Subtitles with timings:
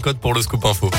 [0.00, 0.90] Code pour le Scoop Info.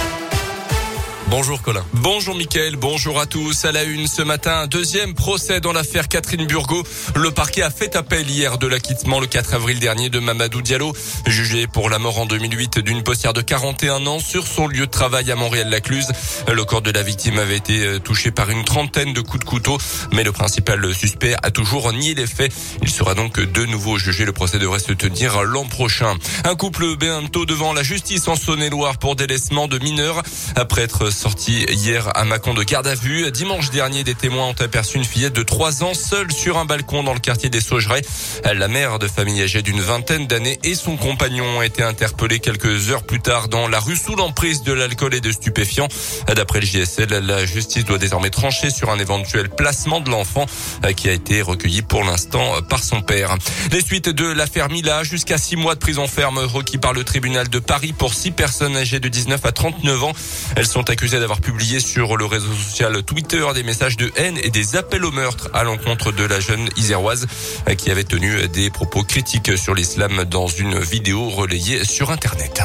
[1.27, 1.83] Bonjour Colin.
[1.93, 3.66] Bonjour Mickaël, bonjour à tous.
[3.66, 6.83] À la une ce matin, deuxième procès dans l'affaire Catherine Burgot.
[7.16, 10.94] Le parquet a fait appel hier de l'acquittement le 4 avril dernier de Mamadou Diallo,
[11.26, 14.92] jugé pour la mort en 2008 d'une postière de 41 ans sur son lieu de
[14.92, 16.07] travail à Montréal-Lacluse.
[16.51, 19.49] Le corps de la victime avait été euh, touché par une trentaine de coups de
[19.49, 19.79] couteau,
[20.11, 22.53] mais le principal suspect a toujours nié les faits.
[22.83, 24.25] Il sera donc de nouveau jugé.
[24.25, 26.13] Le procès devrait se tenir l'an prochain.
[26.43, 30.21] Un couple bientôt devant la justice en Saône-et-Loire pour délaissement de mineurs
[30.55, 33.31] après être sorti hier à Mâcon de garde à vue.
[33.31, 37.03] Dimanche dernier, des témoins ont aperçu une fillette de 3 ans seule sur un balcon
[37.03, 38.01] dans le quartier des Saugerets.
[38.43, 42.89] La mère de famille âgée d'une vingtaine d'années et son compagnon ont été interpellés quelques
[42.89, 45.88] heures plus tard dans la rue sous l'emprise de l'alcool et de stupéfiants.
[46.35, 50.45] D'après le JSL, la justice doit désormais trancher sur un éventuel placement de l'enfant
[50.97, 53.35] qui a été recueilli pour l'instant par son père.
[53.71, 57.47] Les suites de l'affaire Mila, jusqu'à 6 mois de prison ferme requis par le tribunal
[57.47, 60.13] de Paris pour 6 personnes âgées de 19 à 39 ans.
[60.57, 64.39] Elles sont accusées accusé d'avoir publié sur le réseau social Twitter des messages de haine
[64.42, 67.28] et des appels au meurtre à l'encontre de la jeune iséroise
[67.78, 72.64] qui avait tenu des propos critiques sur l'islam dans une vidéo relayée sur Internet.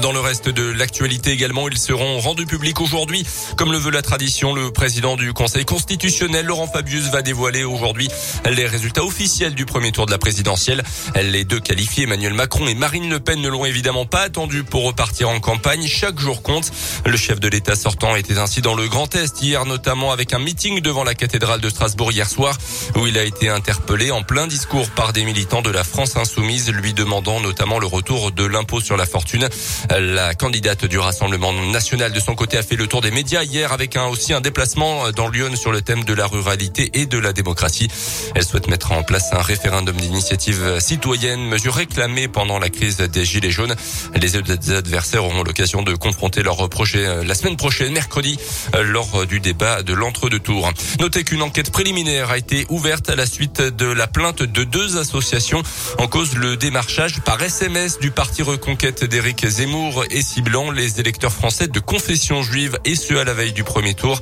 [0.00, 3.24] Dans le reste de l'actualité également, ils seront rendus publics aujourd'hui.
[3.56, 8.08] Comme le veut la tradition, le président du Conseil constitutionnel, Laurent Fabius, va dévoiler aujourd'hui
[8.50, 10.82] les résultats officiels du premier tour de la présidentielle.
[11.14, 14.84] Les deux qualifiés, Emmanuel Macron et Marine Le Pen, ne l'ont évidemment pas attendu pour
[14.84, 15.86] repartir en campagne.
[15.86, 16.70] Chaque jour compte.
[17.06, 20.38] Le chef de l'État sortant était ainsi dans le Grand Est hier, notamment avec un
[20.38, 22.58] meeting devant la cathédrale de Strasbourg hier soir,
[22.96, 26.70] où il a été interpellé en plein discours par des militants de la France insoumise,
[26.70, 29.48] lui demandant notamment le retour de l'impôt sur la fortune.
[29.90, 33.72] La candidate du Rassemblement national de son côté a fait le tour des médias hier
[33.72, 37.18] avec un, aussi un déplacement dans Lyon sur le thème de la ruralité et de
[37.18, 37.88] la démocratie.
[38.34, 43.24] Elle souhaite mettre en place un référendum d'initiative citoyenne, mesure réclamée pendant la crise des
[43.24, 43.76] Gilets jaunes.
[44.14, 48.38] Les adversaires auront l'occasion de confronter leur projet euh, la semaine prochaine, mercredi,
[48.74, 50.70] euh, lors du débat de l'entre-deux tours.
[51.00, 54.96] Notez qu'une enquête préliminaire a été ouverte à la suite de la plainte de deux
[54.98, 55.62] associations
[55.98, 59.65] en cause le démarchage par SMS du parti Reconquête d'Éric Zemmour
[60.10, 63.94] et ciblant les électeurs français de confession juive et ce à la veille du premier
[63.94, 64.20] tour.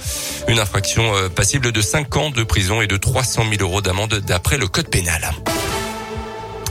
[0.49, 4.15] Une infraction euh, passible de 5 ans de prison et de 300 000 euros d'amende
[4.27, 5.31] d'après le code pénal.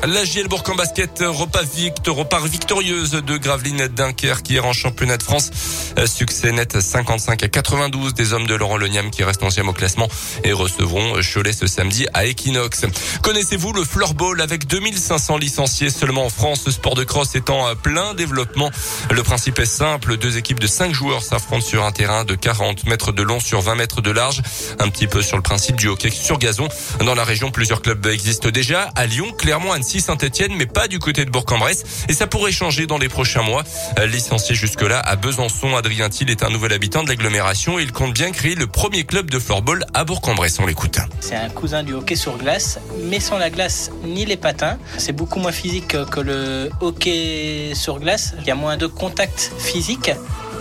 [0.06, 1.66] La JL Bourg en basket repart,
[2.08, 5.50] repart victorieuse de Gravelines Dunkerque hier en championnat de France.
[5.98, 9.74] Euh, succès net 55 à 92 des hommes de Laurent Leniam qui restent onzième au
[9.74, 10.10] classement
[10.44, 12.86] et recevront Cholet ce samedi à Equinox.
[13.22, 17.76] Connaissez-vous le floorball avec 2500 licenciés seulement en France, ce sport de cross étant à
[17.76, 18.72] plein développement?
[19.10, 22.88] Le principe est simple, deux équipes de 5 joueurs s'affrontent sur un terrain de 40
[22.88, 24.42] mètres de long sur 20 mètres de large,
[24.80, 26.68] un petit peu sur le principe du hockey sur gazon.
[27.06, 31.00] Dans la région, plusieurs clubs existent déjà à Lyon, Clermont, Annecy Saint-Etienne, mais pas du
[31.00, 32.06] côté de Bourg-en-Bresse.
[32.10, 33.64] Et ça pourrait changer dans les prochains mois.
[34.00, 37.92] Euh, licencié jusque-là à Besançon, Adrien Thiel est un nouvel habitant de l'agglomération et il
[37.92, 40.60] compte bien créer le premier club de floorball à Bourg-en-Bresse.
[40.60, 41.00] On l'écoute.
[41.20, 44.78] C'est un cousin du hockey sur glace, mais sans la glace ni les patins.
[44.98, 48.34] C'est beaucoup moins physique que le hockey sur glace.
[48.42, 50.12] Il y a moins de contact physique.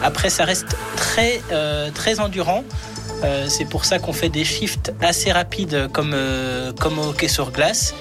[0.02, 2.64] Après, ça reste très, euh, très endurant.
[3.24, 6.16] Euh, c'est pour ça qu'on fait des shifts assez rapides comme,
[6.80, 7.94] comme au hockey sur glace.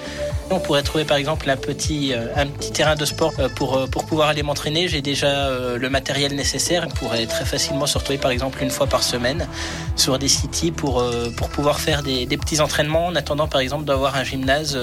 [0.52, 4.04] On pourrait trouver par exemple un petit, euh, terrain de sport euh, pour, euh, pour
[4.04, 4.86] pouvoir aller m'entraîner.
[4.86, 6.86] J'ai déjà le matériel nécessaire.
[6.86, 9.48] On pourrait très facilement se retrouver par exemple une fois par semaine
[9.96, 11.02] sur des cities pour,
[11.52, 14.78] pouvoir faire des petits entraînements en attendant par exemple d'avoir un gymnase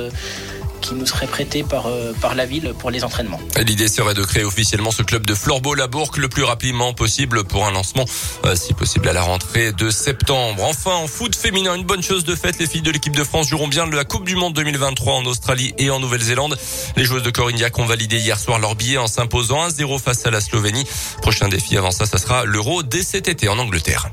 [0.90, 3.40] qui nous serait prêté par, euh, par la ville pour les entraînements.
[3.64, 7.44] L'idée serait de créer officiellement ce club de floorball à Bourg le plus rapidement possible
[7.44, 8.06] pour un lancement,
[8.46, 10.64] euh, si possible à la rentrée de septembre.
[10.64, 13.48] Enfin, en foot féminin, une bonne chose de fait, les filles de l'équipe de France
[13.48, 16.58] joueront bien la Coupe du Monde 2023 en Australie et en Nouvelle-Zélande.
[16.96, 20.32] Les joueuses de Corignac ont validé hier soir leur billet en s'imposant 1-0 face à
[20.32, 20.86] la Slovénie.
[21.22, 24.10] Prochain défi avant ça, ça sera l'Euro dès cet été en Angleterre.